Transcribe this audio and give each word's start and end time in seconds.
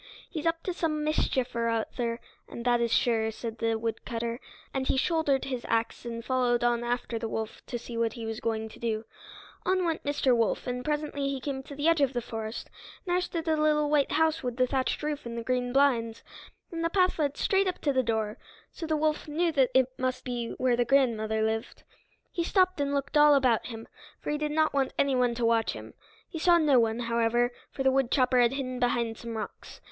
"He's 0.27 0.47
up 0.47 0.63
to 0.63 0.73
some 0.73 1.03
mischief 1.03 1.53
or 1.55 1.69
other, 1.69 2.19
and 2.49 2.65
that 2.65 2.81
is 2.81 2.91
sure," 2.91 3.29
said 3.29 3.59
the 3.59 3.75
woodcutter. 3.77 4.39
And 4.73 4.87
he 4.87 4.97
shouldered 4.97 5.45
his 5.45 5.63
axe 5.69 6.05
and 6.05 6.25
followed 6.25 6.63
on 6.63 6.83
after 6.83 7.19
the 7.19 7.29
wolf 7.29 7.61
to 7.67 7.77
see 7.77 7.99
what 7.99 8.13
he 8.13 8.25
was 8.25 8.39
going 8.39 8.67
to 8.69 8.79
do. 8.79 9.05
On 9.63 9.85
went 9.85 10.03
Mr. 10.03 10.35
Wolf, 10.35 10.65
and 10.65 10.83
presently 10.83 11.29
he 11.29 11.39
came 11.39 11.61
to 11.61 11.75
the 11.75 11.87
edge 11.87 12.01
of 12.01 12.13
the 12.13 12.19
forest, 12.23 12.67
and 13.05 13.13
there 13.13 13.21
stood 13.21 13.45
the 13.45 13.55
little 13.55 13.91
white 13.91 14.13
house 14.13 14.41
with 14.41 14.57
the 14.57 14.65
thatched 14.65 15.03
roof 15.03 15.27
and 15.27 15.45
green 15.45 15.71
blinds, 15.71 16.23
and 16.71 16.83
the 16.83 16.89
path 16.89 17.19
led 17.19 17.37
straight 17.37 17.67
up 17.67 17.77
to 17.81 17.93
the 17.93 18.01
door, 18.01 18.39
so 18.71 18.87
the 18.87 18.97
wolf 18.97 19.27
knew 19.27 19.51
that 19.51 19.69
must 19.99 20.25
be 20.25 20.49
where 20.57 20.75
the 20.75 20.83
grandmother 20.83 21.43
lived. 21.43 21.83
He 22.31 22.43
stopped 22.43 22.81
and 22.81 22.91
looked 22.91 23.17
all 23.17 23.35
about 23.35 23.67
him, 23.67 23.87
for 24.19 24.31
he 24.31 24.39
did 24.39 24.51
not 24.51 24.73
want 24.73 24.93
anyone 24.97 25.35
to 25.35 25.45
watch 25.45 25.73
him. 25.73 25.93
He 26.27 26.39
saw 26.39 26.57
no 26.57 26.79
one, 26.79 27.01
however, 27.01 27.51
for 27.69 27.83
the 27.83 27.91
woodchopper 27.91 28.39
had 28.41 28.53
hidden 28.53 28.79
behind 28.79 29.19
some 29.19 29.37
rocks. 29.37 29.79